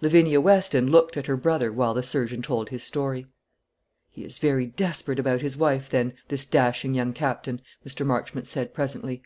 Lavinia 0.00 0.40
Weston 0.40 0.90
looked 0.90 1.18
at 1.18 1.26
her 1.26 1.36
brother 1.36 1.70
while 1.70 1.92
the 1.92 2.02
surgeon 2.02 2.40
told 2.40 2.70
his 2.70 2.82
story. 2.82 3.26
"He 4.10 4.24
is 4.24 4.38
very 4.38 4.64
desperate 4.64 5.18
about 5.18 5.42
his 5.42 5.58
wife, 5.58 5.90
then, 5.90 6.14
this 6.28 6.46
dashing 6.46 6.94
young 6.94 7.12
captain?" 7.12 7.60
Mr. 7.86 8.06
Marchmont 8.06 8.48
said, 8.48 8.72
presently. 8.72 9.20